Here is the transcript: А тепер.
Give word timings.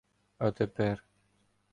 А 0.37 0.49
тепер. 0.51 1.03